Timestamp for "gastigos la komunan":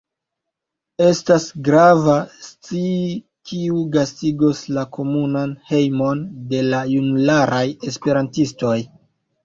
3.99-5.57